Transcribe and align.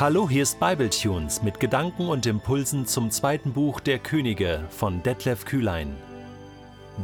Hallo, 0.00 0.30
hier 0.30 0.44
ist 0.44 0.58
Bibletunes 0.58 1.42
mit 1.42 1.60
Gedanken 1.60 2.08
und 2.08 2.24
Impulsen 2.24 2.86
zum 2.86 3.10
zweiten 3.10 3.52
Buch 3.52 3.80
der 3.80 3.98
Könige 3.98 4.64
von 4.70 5.02
Detlef 5.02 5.44
Kühlein. 5.44 5.94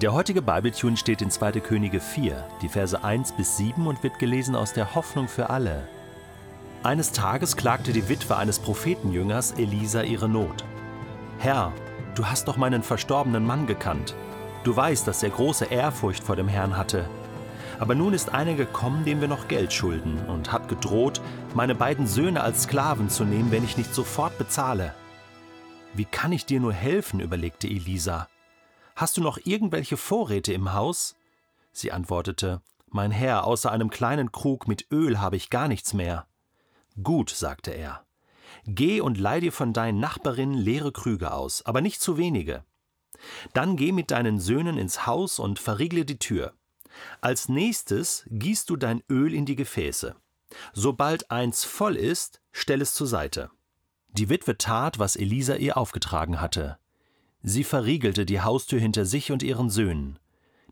Der 0.01 0.15
heutige 0.15 0.41
Bibletune 0.41 0.97
steht 0.97 1.21
in 1.21 1.31
2. 1.31 1.61
Könige 1.61 2.01
4, 2.01 2.43
die 2.63 2.71
Verse 2.71 3.05
1 3.05 3.33
bis 3.33 3.59
7 3.59 3.87
und 3.87 4.03
wird 4.03 4.19
gelesen 4.19 4.57
aus 4.57 4.73
der 4.73 4.95
Hoffnung 4.95 5.29
für 5.29 5.51
alle. 5.51 5.87
Eines 6.85 7.13
Tages 7.13 7.59
klagte 7.59 7.93
die 7.93 8.09
Witwe 8.09 8.35
eines 8.35 8.59
Prophetenjüngers 8.61 9.53
Elisa 9.59 10.01
ihre 10.01 10.31
Not. 10.31 10.65
Herr, 11.39 11.75
du 12.15 12.25
hast 12.25 12.49
doch 12.49 12.57
meinen 12.57 12.83
verstorbenen 12.83 13.45
Mann 13.45 13.67
gekannt. 13.67 14.15
Du 14.65 14.75
weißt, 14.75 15.07
dass 15.07 15.23
er 15.23 15.29
große 15.29 15.67
Ehrfurcht 15.67 16.25
vor 16.25 16.37
dem 16.37 16.49
Herrn 16.49 16.79
hatte 16.79 17.07
aber 17.79 17.95
nun 17.95 18.15
ist 18.15 18.31
einer 18.31 18.55
gekommen, 18.55 19.05
dem 19.05 19.21
wir 19.21 19.29
noch 19.29 19.49
Geld 19.49 19.73
schulden, 19.73 20.19
und 20.27 20.53
hat 20.53 20.69
gedroht, 20.69 21.21
meine 21.55 21.75
beiden 21.75 22.07
Söhne 22.07 22.43
als 22.43 22.65
Sklaven 22.65 23.11
zu 23.11 23.25
nehmen, 23.25 23.51
wenn 23.51 23.65
ich 23.65 23.77
nicht 23.77 23.95
sofort 23.95 24.37
bezahle. 24.39 24.95
Wie 25.95 26.05
kann 26.05 26.33
ich 26.33 26.47
dir 26.47 26.61
nur 26.61 26.73
helfen? 26.73 27.21
überlegte 27.21 27.69
Elisa. 27.69 28.29
Hast 28.95 29.17
du 29.17 29.23
noch 29.23 29.39
irgendwelche 29.45 29.97
Vorräte 29.97 30.53
im 30.53 30.73
Haus? 30.73 31.17
Sie 31.73 31.93
antwortete, 31.93 32.63
Mein 32.89 33.11
Herr, 33.11 33.45
außer 33.45 33.71
einem 33.71 33.91
kleinen 33.91 34.33
Krug 34.33 34.69
mit 34.69 34.87
Öl 34.91 35.21
habe 35.21 35.37
ich 35.37 35.51
gar 35.51 35.69
nichts 35.69 35.93
mehr. 35.93 36.27
Gut, 37.03 37.31
sagte 37.31 37.73
er. 37.73 38.05
Geh 38.65 39.01
und 39.01 39.19
leih 39.19 39.41
dir 39.41 39.53
von 39.53 39.73
deinen 39.73 40.01
Nachbarinnen 40.01 40.57
leere 40.57 40.93
Krüge 40.93 41.33
aus, 41.33 41.65
aber 41.67 41.81
nicht 41.81 42.01
zu 42.01 42.17
wenige. 42.17 42.65
Dann 43.53 43.77
geh 43.77 43.93
mit 43.93 44.11
deinen 44.11 44.41
Söhnen 44.41 44.79
ins 44.79 45.07
Haus 45.07 45.39
und 45.39 45.59
verriegle 45.59 46.05
die 46.05 46.19
Tür. 46.19 46.55
Als 47.21 47.49
nächstes 47.49 48.25
gießt 48.31 48.69
du 48.71 48.77
dein 48.77 49.03
Öl 49.11 49.35
in 49.35 49.47
die 49.47 49.57
Gefäße. 49.57 50.15
Sobald 50.73 51.31
eins 51.31 51.65
voll 51.65 51.97
ist, 51.97 52.41
stell 52.53 52.81
es 52.81 52.95
zur 52.95 53.07
Seite. 53.07 53.51
Die 54.09 54.29
Witwe 54.29 54.57
tat, 54.57 54.99
was 54.99 55.17
Elisa 55.17 55.57
ihr 55.57 55.77
aufgetragen 55.77 56.41
hatte. 56.41 56.79
Sie 57.43 57.65
verriegelte 57.65 58.25
die 58.25 58.41
Haustür 58.41 58.81
hinter 58.81 59.05
sich 59.05 59.31
und 59.31 59.43
ihren 59.43 59.71
Söhnen. 59.71 60.19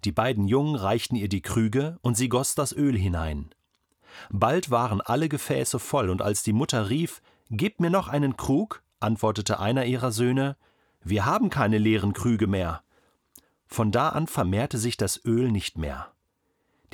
Die 0.05 0.13
beiden 0.13 0.49
Jungen 0.49 0.77
reichten 0.77 1.17
ihr 1.17 1.29
die 1.29 1.43
Krüge, 1.43 1.99
und 2.03 2.17
sie 2.17 2.29
goss 2.29 2.55
das 2.55 2.75
Öl 2.75 2.97
hinein. 2.97 3.55
Bald 4.31 4.71
waren 4.71 5.01
alle 5.01 5.29
Gefäße 5.29 5.79
voll, 5.79 6.11
und 6.11 6.23
als 6.23 6.43
die 6.43 6.53
Mutter 6.53 6.89
rief 6.91 7.23
Gib 7.51 7.81
mir 7.81 7.91
noch 7.91 8.09
einen 8.09 8.37
Krug, 8.37 8.83
antwortete 9.01 9.61
einer 9.61 9.85
ihrer 9.85 10.13
Söhne 10.13 10.57
Wir 11.03 11.27
haben 11.27 11.51
keine 11.51 11.79
leeren 11.79 12.13
Krüge 12.13 12.47
mehr. 12.47 12.83
Von 13.67 13.93
da 13.93 14.11
an 14.11 14.27
vermehrte 14.27 14.79
sich 14.79 14.97
das 14.97 15.23
Öl 15.25 15.51
nicht 15.51 15.79
mehr. 15.79 16.14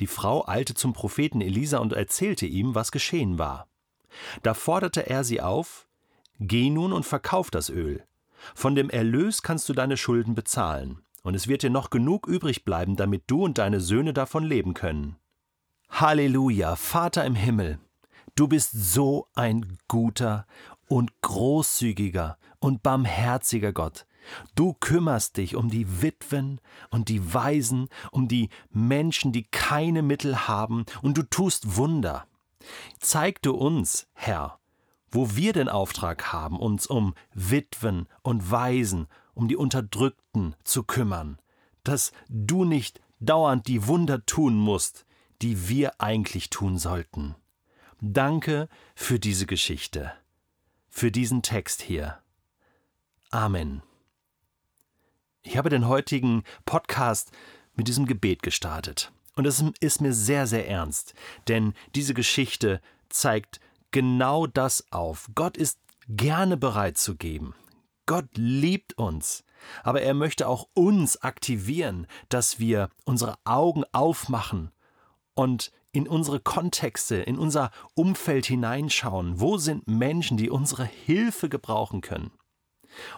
Die 0.01 0.07
Frau 0.07 0.47
eilte 0.47 0.73
zum 0.73 0.93
Propheten 0.93 1.41
Elisa 1.41 1.77
und 1.77 1.93
erzählte 1.93 2.47
ihm, 2.47 2.73
was 2.73 2.91
geschehen 2.91 3.37
war. 3.37 3.67
Da 4.41 4.53
forderte 4.53 5.09
er 5.09 5.23
sie 5.23 5.41
auf 5.41 5.87
Geh 6.39 6.71
nun 6.71 6.91
und 6.91 7.05
verkauf 7.05 7.51
das 7.51 7.69
Öl. 7.69 8.03
Von 8.55 8.73
dem 8.73 8.89
Erlös 8.89 9.43
kannst 9.43 9.69
du 9.69 9.73
deine 9.73 9.95
Schulden 9.95 10.33
bezahlen, 10.33 11.03
und 11.21 11.35
es 11.35 11.47
wird 11.47 11.61
dir 11.61 11.69
noch 11.69 11.91
genug 11.91 12.25
übrig 12.25 12.65
bleiben, 12.65 12.95
damit 12.95 13.25
du 13.27 13.45
und 13.45 13.59
deine 13.59 13.79
Söhne 13.79 14.11
davon 14.11 14.43
leben 14.43 14.73
können. 14.73 15.17
Halleluja, 15.91 16.75
Vater 16.75 17.23
im 17.25 17.35
Himmel, 17.35 17.77
du 18.33 18.47
bist 18.47 18.71
so 18.71 19.27
ein 19.35 19.77
guter 19.87 20.47
und 20.87 21.11
großzügiger 21.21 22.39
und 22.59 22.81
barmherziger 22.81 23.71
Gott. 23.71 24.07
Du 24.55 24.73
kümmerst 24.73 25.37
dich 25.37 25.55
um 25.55 25.69
die 25.69 26.01
Witwen 26.01 26.59
und 26.89 27.09
die 27.09 27.33
Waisen, 27.33 27.87
um 28.11 28.27
die 28.27 28.49
Menschen, 28.69 29.31
die 29.31 29.43
keine 29.43 30.01
Mittel 30.01 30.47
haben, 30.47 30.85
und 31.01 31.17
du 31.17 31.23
tust 31.23 31.75
Wunder. 31.75 32.27
Zeig 32.99 33.41
du 33.41 33.53
uns, 33.53 34.07
Herr, 34.13 34.59
wo 35.09 35.35
wir 35.35 35.53
den 35.53 35.69
Auftrag 35.69 36.31
haben, 36.31 36.59
uns 36.59 36.87
um 36.87 37.13
Witwen 37.33 38.07
und 38.21 38.51
Waisen, 38.51 39.07
um 39.33 39.47
die 39.47 39.57
Unterdrückten 39.57 40.55
zu 40.63 40.83
kümmern, 40.83 41.39
dass 41.83 42.11
du 42.29 42.63
nicht 42.63 43.01
dauernd 43.19 43.67
die 43.67 43.87
Wunder 43.87 44.25
tun 44.25 44.55
musst, 44.55 45.05
die 45.41 45.67
wir 45.67 45.99
eigentlich 45.99 46.49
tun 46.49 46.77
sollten. 46.77 47.35
Danke 47.99 48.67
für 48.95 49.19
diese 49.19 49.45
Geschichte, 49.45 50.11
für 50.89 51.11
diesen 51.11 51.41
Text 51.41 51.81
hier. 51.81 52.19
Amen. 53.29 53.83
Ich 55.43 55.57
habe 55.57 55.69
den 55.69 55.87
heutigen 55.87 56.43
Podcast 56.65 57.31
mit 57.75 57.87
diesem 57.87 58.05
Gebet 58.05 58.43
gestartet. 58.43 59.11
Und 59.35 59.45
es 59.47 59.63
ist 59.79 60.01
mir 60.01 60.13
sehr, 60.13 60.45
sehr 60.45 60.67
ernst, 60.67 61.15
denn 61.47 61.73
diese 61.95 62.13
Geschichte 62.13 62.79
zeigt 63.09 63.59
genau 63.89 64.45
das 64.45 64.85
auf. 64.91 65.29
Gott 65.33 65.57
ist 65.57 65.79
gerne 66.07 66.57
bereit 66.57 66.97
zu 66.97 67.15
geben. 67.15 67.55
Gott 68.05 68.27
liebt 68.35 68.97
uns, 68.97 69.43
aber 69.83 70.01
er 70.01 70.13
möchte 70.13 70.47
auch 70.47 70.67
uns 70.73 71.21
aktivieren, 71.21 72.05
dass 72.29 72.59
wir 72.59 72.89
unsere 73.05 73.35
Augen 73.43 73.83
aufmachen 73.93 74.71
und 75.33 75.71
in 75.91 76.07
unsere 76.07 76.39
Kontexte, 76.39 77.15
in 77.15 77.37
unser 77.37 77.71
Umfeld 77.95 78.45
hineinschauen. 78.45 79.39
Wo 79.39 79.57
sind 79.57 79.87
Menschen, 79.87 80.37
die 80.37 80.49
unsere 80.49 80.85
Hilfe 80.85 81.49
gebrauchen 81.49 82.01
können? 82.01 82.31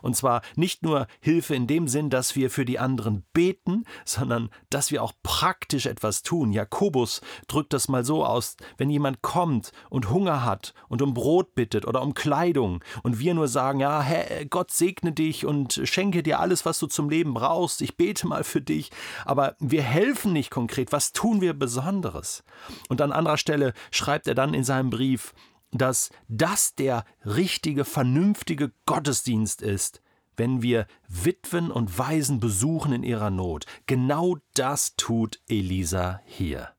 Und 0.01 0.16
zwar 0.16 0.41
nicht 0.56 0.84
nur 0.84 1.07
Hilfe 1.19 1.56
in 1.56 1.67
dem 1.67 1.88
Sinn, 1.88 2.09
dass 2.09 2.35
wir 2.35 2.50
für 2.50 2.66
die 2.66 2.79
anderen 2.79 3.23
beten, 3.34 3.85
sondern 4.06 4.50
dass 4.69 4.91
wir 4.91 5.03
auch 5.03 5.13
praktisch 5.23 5.85
etwas 5.85 6.23
tun. 6.23 6.51
Jakobus 6.51 7.22
drückt 7.47 7.73
das 7.73 7.88
mal 7.88 8.03
so 8.03 8.25
aus, 8.25 8.57
wenn 8.78 8.89
jemand 8.89 9.22
kommt 9.22 9.72
und 9.89 10.09
Hunger 10.09 10.44
hat 10.45 10.73
und 10.89 11.01
um 11.01 11.13
Brot 11.13 11.56
bittet 11.56 11.85
oder 11.85 12.01
um 12.01 12.13
Kleidung 12.13 12.84
und 13.03 13.19
wir 13.19 13.34
nur 13.34 13.47
sagen, 13.47 13.79
ja, 13.79 14.01
Herr, 14.01 14.45
Gott 14.45 14.72
segne 14.72 15.11
dich 15.11 15.45
und 15.45 15.81
schenke 15.84 16.23
dir 16.23 16.40
alles, 16.40 16.66
was 16.66 16.79
du 16.79 16.88
zum 16.88 17.09
Leben 17.09 17.34
brauchst, 17.34 17.81
ich 17.81 17.97
bete 17.97 18.28
mal 18.28 18.44
für 18.44 18.61
dich, 18.61 18.91
aber 19.25 19.55
wir 19.59 19.81
helfen 19.81 20.34
nicht 20.34 20.51
konkret, 20.51 20.91
was 20.91 21.13
tun 21.13 21.41
wir 21.41 21.53
Besonderes? 21.53 22.44
Und 22.90 23.01
an 23.01 23.11
anderer 23.11 23.38
Stelle 23.38 23.73
schreibt 23.91 24.28
er 24.28 24.35
dann 24.35 24.53
in 24.53 24.63
seinem 24.63 24.90
Brief, 24.90 25.34
dass 25.73 26.09
das 26.28 26.75
der 26.75 27.06
richtige, 27.25 27.85
vernünftige 27.85 28.72
Gottesdienst 28.85 29.61
ist, 29.61 30.01
wenn 30.35 30.61
wir 30.61 30.88
Witwen 31.07 31.72
und 31.72 31.97
Waisen 31.97 32.39
besuchen 32.39 32.94
in 32.94 33.03
ihrer 33.03 33.29
Not. 33.29 33.66
Genau 33.85 34.38
das 34.56 34.95
tut 34.95 35.39
Elisa 35.47 36.22
hier. 36.25 36.69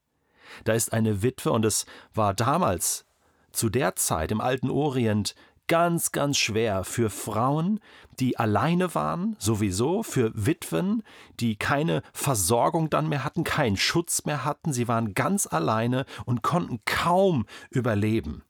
Da 0.65 0.73
ist 0.73 0.93
eine 0.93 1.23
Witwe 1.23 1.51
und 1.51 1.65
es 1.65 1.87
war 2.15 2.35
damals, 2.35 3.07
zu 3.53 3.69
der 3.69 3.97
Zeit 3.97 4.33
im 4.33 4.41
alten 4.41 4.71
Orient, 4.71 5.35
ganz, 5.67 6.13
ganz 6.13 6.37
schwer 6.37 6.85
für 6.85 7.11
Frauen, 7.11 7.81
die 8.21 8.39
alleine 8.39 8.95
waren, 8.95 9.37
sowieso, 9.39 10.03
für 10.03 10.31
Witwen, 10.35 11.03
die 11.41 11.57
keine 11.57 12.03
Versorgung 12.13 12.91
dann 12.91 13.09
mehr 13.09 13.25
hatten, 13.25 13.45
keinen 13.45 13.77
Schutz 13.77 14.25
mehr 14.25 14.45
hatten, 14.45 14.73
sie 14.73 14.89
waren 14.89 15.15
ganz 15.15 15.47
alleine 15.47 16.05
und 16.27 16.43
konnten 16.43 16.81
kaum 16.85 17.47
überleben. 17.71 18.43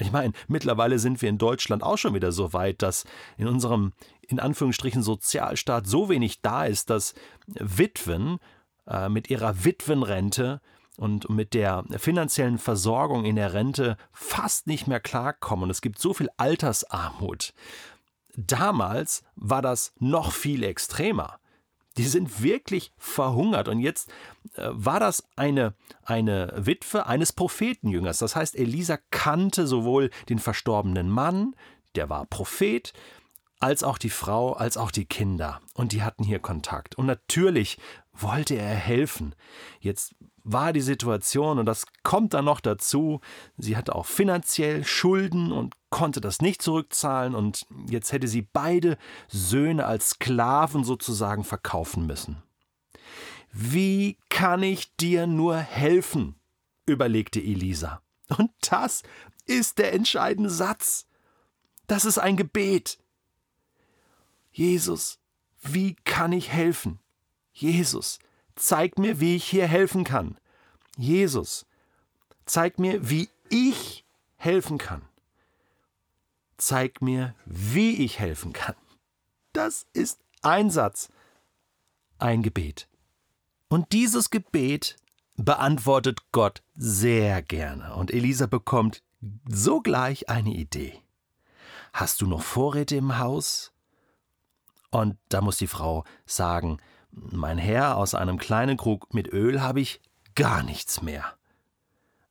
Ich 0.00 0.12
meine, 0.12 0.32
mittlerweile 0.46 0.98
sind 0.98 1.22
wir 1.22 1.28
in 1.28 1.38
Deutschland 1.38 1.82
auch 1.82 1.98
schon 1.98 2.14
wieder 2.14 2.32
so 2.32 2.52
weit, 2.52 2.82
dass 2.82 3.04
in 3.36 3.48
unserem, 3.48 3.92
in 4.22 4.38
Anführungsstrichen, 4.38 5.02
Sozialstaat 5.02 5.86
so 5.86 6.08
wenig 6.08 6.40
da 6.40 6.64
ist, 6.64 6.90
dass 6.90 7.14
Witwen 7.46 8.38
äh, 8.86 9.08
mit 9.08 9.28
ihrer 9.28 9.64
Witwenrente 9.64 10.60
und 10.96 11.30
mit 11.30 11.54
der 11.54 11.84
finanziellen 11.96 12.58
Versorgung 12.58 13.24
in 13.24 13.36
der 13.36 13.52
Rente 13.54 13.96
fast 14.12 14.66
nicht 14.66 14.86
mehr 14.88 15.00
klarkommen. 15.00 15.64
Und 15.64 15.70
es 15.70 15.80
gibt 15.80 15.98
so 15.98 16.12
viel 16.12 16.28
Altersarmut. 16.36 17.54
Damals 18.36 19.22
war 19.36 19.62
das 19.62 19.92
noch 19.98 20.32
viel 20.32 20.62
extremer. 20.64 21.38
Die 21.98 22.04
sind 22.04 22.42
wirklich 22.42 22.92
verhungert. 22.96 23.68
Und 23.68 23.80
jetzt 23.80 24.08
äh, 24.54 24.68
war 24.70 25.00
das 25.00 25.24
eine, 25.36 25.74
eine 26.04 26.52
Witwe 26.56 27.06
eines 27.06 27.32
Prophetenjüngers. 27.32 28.18
Das 28.18 28.36
heißt, 28.36 28.56
Elisa 28.56 28.98
kannte 29.10 29.66
sowohl 29.66 30.10
den 30.28 30.38
verstorbenen 30.38 31.10
Mann, 31.10 31.54
der 31.94 32.08
war 32.08 32.24
Prophet, 32.26 32.92
als 33.60 33.82
auch 33.82 33.98
die 33.98 34.10
Frau, 34.10 34.52
als 34.52 34.76
auch 34.76 34.90
die 34.90 35.04
Kinder. 35.04 35.60
Und 35.74 35.92
die 35.92 36.02
hatten 36.02 36.24
hier 36.24 36.38
Kontakt. 36.38 36.96
Und 36.96 37.06
natürlich 37.06 37.78
wollte 38.22 38.54
er 38.54 38.74
helfen. 38.74 39.34
Jetzt 39.80 40.14
war 40.44 40.72
die 40.72 40.80
Situation, 40.80 41.58
und 41.58 41.66
das 41.66 41.86
kommt 42.02 42.34
dann 42.34 42.44
noch 42.44 42.60
dazu, 42.60 43.20
sie 43.56 43.76
hatte 43.76 43.94
auch 43.94 44.06
finanziell 44.06 44.84
Schulden 44.84 45.52
und 45.52 45.74
konnte 45.90 46.20
das 46.20 46.40
nicht 46.40 46.62
zurückzahlen, 46.62 47.34
und 47.34 47.66
jetzt 47.88 48.12
hätte 48.12 48.28
sie 48.28 48.42
beide 48.42 48.96
Söhne 49.28 49.84
als 49.84 50.10
Sklaven 50.10 50.84
sozusagen 50.84 51.44
verkaufen 51.44 52.06
müssen. 52.06 52.42
Wie 53.52 54.16
kann 54.28 54.62
ich 54.62 54.94
dir 54.96 55.26
nur 55.26 55.56
helfen? 55.56 56.34
überlegte 56.86 57.40
Elisa. 57.40 58.00
Und 58.36 58.50
das 58.60 59.02
ist 59.46 59.78
der 59.78 59.92
entscheidende 59.92 60.50
Satz. 60.50 61.06
Das 61.86 62.04
ist 62.04 62.18
ein 62.18 62.36
Gebet. 62.36 62.98
Jesus, 64.52 65.18
wie 65.62 65.94
kann 66.04 66.32
ich 66.32 66.50
helfen? 66.50 67.00
Jesus, 67.60 68.18
zeig 68.56 68.98
mir, 68.98 69.20
wie 69.20 69.36
ich 69.36 69.44
hier 69.44 69.66
helfen 69.66 70.04
kann. 70.04 70.38
Jesus, 70.96 71.66
zeig 72.46 72.78
mir, 72.78 73.08
wie 73.08 73.28
ich 73.50 74.04
helfen 74.36 74.78
kann. 74.78 75.02
zeig 76.58 77.00
mir, 77.00 77.34
wie 77.44 78.04
ich 78.04 78.18
helfen 78.18 78.52
kann. 78.52 78.74
Das 79.52 79.86
ist 79.92 80.20
ein 80.42 80.70
Satz, 80.70 81.08
ein 82.18 82.42
Gebet. 82.42 82.88
Und 83.68 83.92
dieses 83.92 84.30
Gebet 84.30 84.96
beantwortet 85.36 86.32
Gott 86.32 86.62
sehr 86.74 87.42
gerne. 87.42 87.94
Und 87.94 88.10
Elisa 88.10 88.46
bekommt 88.46 89.02
sogleich 89.48 90.28
eine 90.28 90.52
Idee. 90.52 91.00
Hast 91.92 92.20
du 92.20 92.26
noch 92.26 92.42
Vorräte 92.42 92.96
im 92.96 93.18
Haus? 93.18 93.72
Und 94.90 95.16
da 95.28 95.40
muss 95.40 95.58
die 95.58 95.66
Frau 95.66 96.04
sagen, 96.26 96.78
mein 97.10 97.58
Herr, 97.58 97.96
aus 97.96 98.14
einem 98.14 98.38
kleinen 98.38 98.76
Krug 98.76 99.12
mit 99.14 99.32
Öl 99.32 99.60
habe 99.60 99.80
ich 99.80 100.00
gar 100.34 100.62
nichts 100.62 101.02
mehr. 101.02 101.24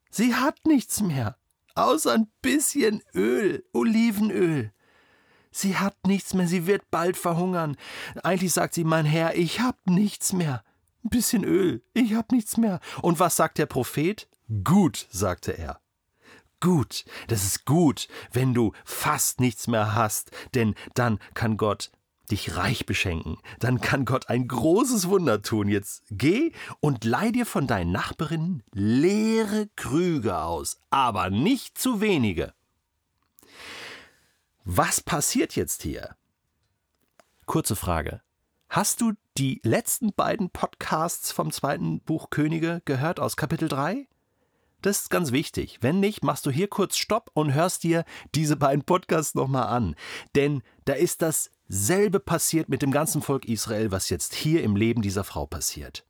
Sie 0.10 0.36
hat 0.36 0.66
nichts 0.66 1.02
mehr, 1.02 1.38
außer 1.76 2.14
ein 2.14 2.28
bisschen 2.42 3.04
Öl, 3.14 3.66
Olivenöl. 3.74 4.72
Sie 5.52 5.78
hat 5.78 5.96
nichts 6.06 6.34
mehr, 6.34 6.48
sie 6.48 6.68
wird 6.68 6.90
bald 6.92 7.18
verhungern. 7.18 7.78
Eigentlich 8.24 8.54
sagt 8.54 8.74
sie, 8.74 8.84
mein 8.84 9.06
Herr, 9.06 9.36
ich 9.36 9.60
hab 9.60 9.76
nichts 9.88 10.34
mehr. 10.34 10.64
Ein 11.04 11.10
bisschen 11.10 11.44
Öl, 11.44 11.84
ich 11.94 12.14
hab 12.14 12.32
nichts 12.32 12.58
mehr. 12.58 12.80
Und 13.02 13.20
was 13.20 13.36
sagt 13.36 13.58
der 13.58 13.66
Prophet? 13.66 14.28
Gut, 14.64 15.08
sagte 15.10 15.58
er. 15.58 15.80
Gut, 16.60 17.06
das 17.28 17.44
ist 17.44 17.66
gut, 17.66 18.08
wenn 18.32 18.54
du 18.54 18.74
fast 18.84 19.40
nichts 19.40 19.68
mehr 19.68 19.94
hast, 19.94 20.32
denn 20.56 20.74
dann 20.96 21.20
kann 21.36 21.58
Gott 21.58 21.92
dich 22.32 22.56
reich 22.56 22.86
beschenken. 22.86 23.38
Dann 23.60 23.82
kann 23.82 24.06
Gott 24.06 24.30
ein 24.30 24.48
großes 24.48 25.08
Wunder 25.10 25.42
tun. 25.42 25.68
Jetzt 25.68 26.04
geh 26.10 26.52
und 26.80 27.04
leih 27.04 27.32
dir 27.32 27.46
von 27.46 27.68
deinen 27.68 27.92
Nachbarinnen 27.92 28.64
leere 28.74 29.68
Krüge 29.76 30.38
aus, 30.38 30.78
aber 30.90 31.30
nicht 31.30 31.78
zu 31.78 32.02
wenige. 32.02 32.54
Was 34.64 35.02
passiert 35.02 35.56
jetzt 35.56 35.84
hier? 35.84 36.16
Kurze 37.46 37.76
Frage. 37.76 38.22
Hast 38.70 39.00
du 39.00 39.14
die 39.38 39.62
letzten 39.64 40.12
beiden 40.14 40.50
Podcasts 40.50 41.32
vom 41.32 41.52
zweiten 41.52 42.02
Buch 42.02 42.30
Könige 42.30 42.82
gehört 42.84 43.22
aus 43.22 43.38
Kapitel 43.38 43.70
3? 43.70 44.08
Das 44.82 45.00
ist 45.00 45.10
ganz 45.10 45.32
wichtig. 45.32 45.80
Wenn 45.82 46.00
nicht, 46.02 46.24
machst 46.24 46.46
du 46.46 46.52
hier 46.52 46.68
kurz 46.68 46.98
Stopp 46.98 47.32
und 47.34 47.54
hörst 47.54 47.84
dir 47.84 48.04
diese 48.36 48.58
beiden 48.58 48.84
Podcasts 48.84 49.36
nochmal 49.36 49.68
an. 49.68 49.96
Denn 50.36 50.62
da 50.86 50.94
ist 50.94 51.22
dasselbe 51.70 52.20
passiert 52.20 52.70
mit 52.70 52.82
dem 52.82 52.92
ganzen 52.92 53.22
Volk 53.22 53.46
Israel, 53.46 53.92
was 53.92 54.10
jetzt 54.10 54.34
hier 54.34 54.64
im 54.64 54.76
Leben 54.76 55.02
dieser 55.02 55.24
Frau 55.24 55.46
passiert. 55.46 56.06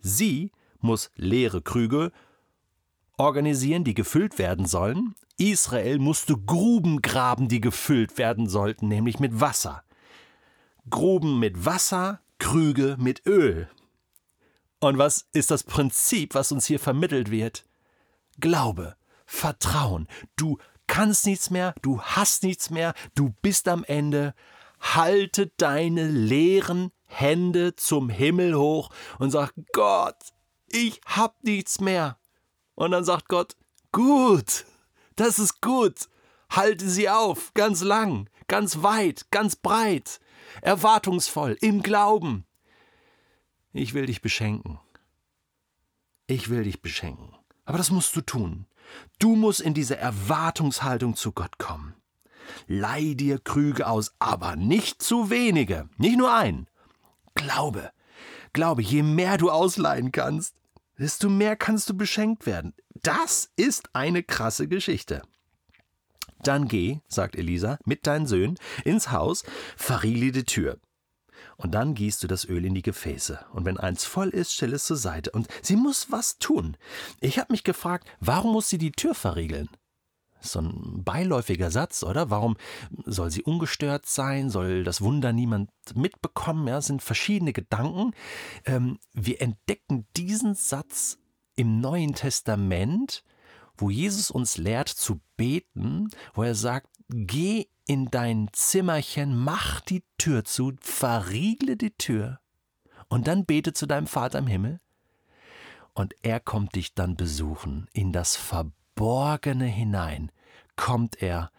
Sie 0.00 0.50
muss 0.80 1.10
leere 1.16 1.62
Krüge 1.62 2.12
organisieren, 3.16 3.84
die 3.84 3.94
gefüllt 3.94 4.38
werden 4.38 4.66
sollen. 4.66 5.14
Israel 5.38 5.98
musste 5.98 6.36
Gruben 6.36 7.02
graben, 7.02 7.48
die 7.48 7.60
gefüllt 7.60 8.18
werden 8.18 8.48
sollten, 8.48 8.88
nämlich 8.88 9.20
mit 9.20 9.40
Wasser. 9.40 9.84
Gruben 10.90 11.38
mit 11.38 11.64
Wasser, 11.64 12.20
Krüge 12.38 12.96
mit 12.98 13.24
Öl. 13.26 13.68
Und 14.80 14.98
was 14.98 15.28
ist 15.32 15.52
das 15.52 15.62
Prinzip, 15.62 16.34
was 16.34 16.50
uns 16.50 16.66
hier 16.66 16.80
vermittelt 16.80 17.30
wird? 17.30 17.64
Glaube, 18.40 18.96
Vertrauen. 19.24 20.08
Du 20.34 20.58
kannst 20.88 21.24
nichts 21.24 21.50
mehr, 21.50 21.74
du 21.82 22.02
hast 22.02 22.42
nichts 22.42 22.70
mehr, 22.70 22.94
du 23.14 23.32
bist 23.42 23.68
am 23.68 23.84
Ende. 23.84 24.34
Halte 24.82 25.50
deine 25.56 26.08
leeren 26.08 26.92
Hände 27.06 27.76
zum 27.76 28.08
Himmel 28.08 28.54
hoch 28.56 28.90
und 29.18 29.30
sag, 29.30 29.52
Gott, 29.72 30.16
ich 30.68 31.00
hab 31.06 31.42
nichts 31.44 31.80
mehr. 31.80 32.18
Und 32.74 32.90
dann 32.90 33.04
sagt 33.04 33.28
Gott, 33.28 33.56
gut, 33.92 34.64
das 35.16 35.38
ist 35.38 35.60
gut. 35.60 36.08
Halte 36.50 36.88
sie 36.88 37.08
auf, 37.08 37.54
ganz 37.54 37.82
lang, 37.82 38.28
ganz 38.48 38.82
weit, 38.82 39.30
ganz 39.30 39.56
breit, 39.56 40.20
erwartungsvoll, 40.60 41.56
im 41.60 41.82
Glauben. 41.82 42.44
Ich 43.72 43.94
will 43.94 44.06
dich 44.06 44.20
beschenken. 44.20 44.78
Ich 46.26 46.50
will 46.50 46.64
dich 46.64 46.82
beschenken. 46.82 47.34
Aber 47.64 47.78
das 47.78 47.90
musst 47.90 48.14
du 48.16 48.20
tun. 48.20 48.66
Du 49.18 49.36
musst 49.36 49.60
in 49.60 49.74
diese 49.74 49.96
Erwartungshaltung 49.96 51.16
zu 51.16 51.32
Gott 51.32 51.58
kommen. 51.58 51.94
Leih 52.66 53.14
dir 53.14 53.38
Krüge 53.38 53.86
aus, 53.86 54.14
aber 54.18 54.56
nicht 54.56 55.02
zu 55.02 55.30
wenige, 55.30 55.88
nicht 55.96 56.16
nur 56.16 56.34
ein. 56.34 56.66
Glaube, 57.34 57.90
glaube, 58.52 58.82
je 58.82 59.02
mehr 59.02 59.38
du 59.38 59.50
ausleihen 59.50 60.12
kannst, 60.12 60.54
desto 60.98 61.28
mehr 61.28 61.56
kannst 61.56 61.88
du 61.90 61.96
beschenkt 61.96 62.46
werden. 62.46 62.74
Das 63.02 63.50
ist 63.56 63.90
eine 63.94 64.22
krasse 64.22 64.68
Geschichte. 64.68 65.22
Dann 66.42 66.68
geh, 66.68 66.98
sagt 67.08 67.36
Elisa, 67.36 67.78
mit 67.84 68.06
deinen 68.06 68.26
Söhnen 68.26 68.58
ins 68.84 69.10
Haus, 69.10 69.44
verriegel 69.76 70.32
die 70.32 70.44
Tür. 70.44 70.78
Und 71.56 71.72
dann 71.72 71.94
gießt 71.94 72.22
du 72.22 72.26
das 72.26 72.44
Öl 72.44 72.64
in 72.64 72.74
die 72.74 72.82
Gefäße. 72.82 73.44
Und 73.52 73.64
wenn 73.64 73.78
eins 73.78 74.04
voll 74.04 74.30
ist, 74.30 74.52
stell 74.52 74.72
es 74.72 74.84
zur 74.84 74.96
Seite. 74.96 75.30
Und 75.30 75.48
sie 75.62 75.76
muss 75.76 76.10
was 76.10 76.38
tun. 76.38 76.76
Ich 77.20 77.38
habe 77.38 77.52
mich 77.52 77.62
gefragt, 77.62 78.08
warum 78.20 78.52
muss 78.52 78.68
sie 78.68 78.78
die 78.78 78.92
Tür 78.92 79.14
verriegeln? 79.14 79.68
So 80.42 80.60
ein 80.60 81.02
beiläufiger 81.04 81.70
Satz, 81.70 82.02
oder? 82.02 82.30
Warum 82.30 82.56
soll 83.04 83.30
sie 83.30 83.42
ungestört 83.42 84.06
sein? 84.06 84.50
Soll 84.50 84.84
das 84.84 85.00
Wunder 85.00 85.32
niemand 85.32 85.70
mitbekommen? 85.94 86.66
Ja, 86.66 86.80
sind 86.80 87.02
verschiedene 87.02 87.52
Gedanken. 87.52 88.12
Ähm, 88.64 88.98
wir 89.12 89.40
entdecken 89.40 90.06
diesen 90.16 90.54
Satz 90.54 91.18
im 91.56 91.80
Neuen 91.80 92.14
Testament, 92.14 93.24
wo 93.76 93.90
Jesus 93.90 94.30
uns 94.30 94.58
lehrt 94.58 94.88
zu 94.88 95.20
beten, 95.36 96.08
wo 96.34 96.42
er 96.42 96.54
sagt, 96.54 96.88
geh 97.08 97.66
in 97.86 98.10
dein 98.10 98.48
Zimmerchen, 98.52 99.36
mach 99.36 99.80
die 99.80 100.04
Tür 100.18 100.44
zu, 100.44 100.72
verriegle 100.80 101.76
die 101.76 101.90
Tür 101.90 102.40
und 103.08 103.26
dann 103.26 103.44
bete 103.44 103.72
zu 103.72 103.86
deinem 103.86 104.06
Vater 104.06 104.38
im 104.38 104.46
Himmel 104.46 104.80
und 105.94 106.14
er 106.22 106.40
kommt 106.40 106.74
dich 106.74 106.94
dann 106.94 107.16
besuchen 107.16 107.88
in 107.92 108.12
das 108.12 108.36
Verbot 108.36 108.81
Verborgene 109.02 109.64
hinein 109.64 110.30
kommt 110.76 111.20
er 111.20 111.50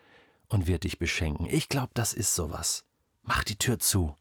und 0.47 0.65
wird 0.65 0.85
dich 0.85 0.97
beschenken. 0.97 1.45
Ich 1.45 1.67
glaube, 1.67 1.91
das 1.93 2.13
ist 2.13 2.35
sowas. 2.35 2.85
Mach 3.21 3.43
die 3.43 3.57
Tür 3.57 3.79
zu. 3.79 4.15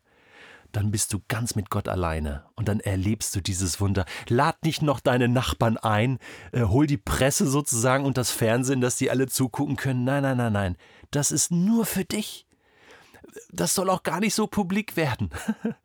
Dann 0.73 0.91
bist 0.91 1.13
du 1.13 1.21
ganz 1.29 1.55
mit 1.55 1.71
Gott 1.71 1.87
alleine 1.87 2.47
und 2.57 2.67
dann 2.67 2.81
erlebst 2.81 3.37
du 3.37 3.41
dieses 3.41 3.81
Wunder. 3.81 4.07
Lad 4.27 4.65
nicht 4.65 4.83
noch 4.83 4.99
deine 4.99 5.29
Nachbarn 5.29 5.77
ein, 5.77 6.19
äh, 6.51 6.63
hol 6.65 6.89
die 6.89 6.97
Presse 6.97 7.47
sozusagen 7.47 8.07
und 8.07 8.19
das 8.19 8.33
Fernsehen, 8.33 8.81
dass 8.81 8.97
die 8.97 9.09
alle 9.09 9.29
zugucken 9.29 9.77
können. 9.77 10.03
Nein, 10.03 10.25
nein, 10.25 10.39
nein, 10.39 10.53
nein. 10.53 10.77
Das 11.13 11.31
ist 11.31 11.53
nur 11.53 11.87
für 11.87 12.05
dich. 12.05 12.49
Das 13.53 13.73
soll 13.73 13.89
auch 13.89 14.03
gar 14.03 14.19
nicht 14.19 14.35
so 14.35 14.49
publik 14.49 14.97
werden. 14.97 15.31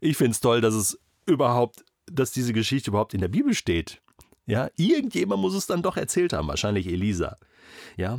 ich 0.00 0.16
finde 0.16 0.32
es 0.32 0.40
toll, 0.40 0.62
dass 0.62 0.72
es 0.72 0.98
überhaupt, 1.26 1.84
dass 2.06 2.30
diese 2.30 2.54
Geschichte 2.54 2.88
überhaupt 2.88 3.12
in 3.12 3.20
der 3.20 3.28
Bibel 3.28 3.52
steht. 3.52 4.00
Ja, 4.46 4.70
irgendjemand 4.76 5.42
muss 5.42 5.54
es 5.54 5.66
dann 5.66 5.82
doch 5.82 5.96
erzählt 5.96 6.32
haben, 6.32 6.48
wahrscheinlich 6.48 6.86
Elisa. 6.86 7.36
Ja, 7.96 8.18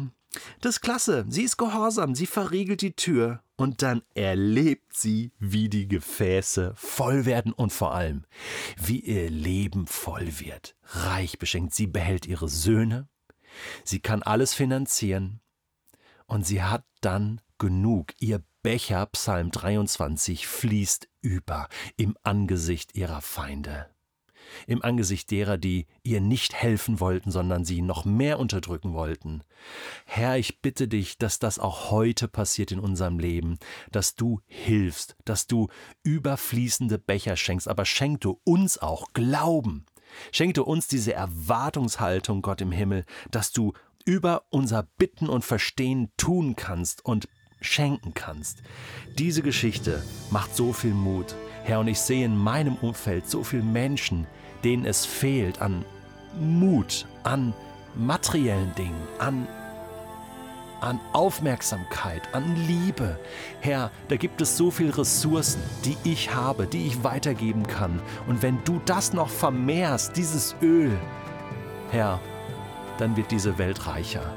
das 0.61 0.75
ist 0.75 0.81
klasse. 0.81 1.25
Sie 1.29 1.43
ist 1.43 1.57
gehorsam, 1.57 2.15
sie 2.15 2.25
verriegelt 2.25 2.81
die 2.81 2.95
Tür 2.95 3.41
und 3.55 3.81
dann 3.81 4.01
erlebt 4.13 4.93
sie, 4.93 5.31
wie 5.39 5.69
die 5.69 5.87
Gefäße 5.87 6.73
voll 6.75 7.25
werden 7.25 7.53
und 7.53 7.71
vor 7.71 7.93
allem, 7.93 8.25
wie 8.77 8.99
ihr 8.99 9.29
Leben 9.29 9.87
voll 9.87 10.39
wird. 10.39 10.75
Reich 10.83 11.39
beschenkt. 11.39 11.73
Sie 11.73 11.87
behält 11.87 12.25
ihre 12.25 12.49
Söhne, 12.49 13.07
sie 13.83 13.99
kann 13.99 14.21
alles 14.21 14.53
finanzieren 14.53 15.39
und 16.25 16.45
sie 16.45 16.61
hat 16.61 16.83
dann 17.01 17.41
genug. 17.57 18.13
Ihr 18.19 18.43
Becher, 18.63 19.05
Psalm 19.07 19.49
23, 19.49 20.45
fließt 20.45 21.07
über 21.21 21.69
im 21.95 22.17
Angesicht 22.23 22.95
ihrer 22.95 23.21
Feinde 23.21 23.87
im 24.65 24.81
Angesicht 24.81 25.31
derer, 25.31 25.57
die 25.57 25.85
ihr 26.03 26.21
nicht 26.21 26.53
helfen 26.53 26.99
wollten, 26.99 27.31
sondern 27.31 27.65
sie 27.65 27.81
noch 27.81 28.05
mehr 28.05 28.39
unterdrücken 28.39 28.93
wollten. 28.93 29.41
Herr, 30.05 30.37
ich 30.37 30.61
bitte 30.61 30.87
dich, 30.87 31.17
dass 31.17 31.39
das 31.39 31.59
auch 31.59 31.91
heute 31.91 32.27
passiert 32.27 32.71
in 32.71 32.79
unserem 32.79 33.19
Leben, 33.19 33.57
dass 33.91 34.15
du 34.15 34.41
hilfst, 34.45 35.15
dass 35.25 35.47
du 35.47 35.67
überfließende 36.03 36.97
Becher 36.97 37.35
schenkst, 37.35 37.67
aber 37.67 37.85
schenk 37.85 38.21
du 38.21 38.39
uns 38.43 38.77
auch 38.77 39.13
Glauben. 39.13 39.85
Schenk 40.31 40.53
du 40.53 40.63
uns 40.63 40.87
diese 40.87 41.13
Erwartungshaltung, 41.13 42.41
Gott 42.41 42.61
im 42.61 42.71
Himmel, 42.71 43.05
dass 43.31 43.51
du 43.51 43.73
über 44.05 44.43
unser 44.49 44.83
Bitten 44.97 45.27
und 45.27 45.43
Verstehen 45.43 46.11
tun 46.15 46.55
kannst 46.55 47.03
und 47.03 47.27
schenken 47.59 48.13
kannst. 48.13 48.59
Diese 49.17 49.41
Geschichte 49.41 50.03
macht 50.31 50.55
so 50.55 50.73
viel 50.73 50.93
Mut. 50.93 51.35
Herr, 51.67 51.81
und 51.81 51.89
ich 51.89 51.99
sehe 51.99 52.23
in 52.23 52.37
meinem 52.37 52.77
Umfeld 52.77 53.29
so 53.29 53.43
viele 53.43 53.61
Menschen, 53.61 54.25
denen 54.63 54.85
es 54.85 55.05
fehlt 55.05 55.61
an 55.61 55.83
Mut, 56.39 57.05
an 57.23 57.53
materiellen 57.93 58.73
Dingen, 58.75 59.01
an, 59.19 59.45
an 60.79 60.97
Aufmerksamkeit, 61.11 62.33
an 62.33 62.55
Liebe. 62.67 63.19
Herr, 63.59 63.91
da 64.07 64.15
gibt 64.15 64.39
es 64.39 64.55
so 64.55 64.71
viele 64.71 64.97
Ressourcen, 64.97 65.61
die 65.83 65.97
ich 66.05 66.33
habe, 66.33 66.67
die 66.67 66.87
ich 66.87 67.03
weitergeben 67.03 67.67
kann. 67.67 67.99
Und 68.27 68.41
wenn 68.41 68.63
du 68.63 68.79
das 68.85 69.11
noch 69.11 69.29
vermehrst, 69.29 70.15
dieses 70.15 70.55
Öl, 70.61 70.97
Herr, 71.91 72.21
dann 72.97 73.17
wird 73.17 73.29
diese 73.29 73.57
Welt 73.57 73.87
reicher. 73.87 74.33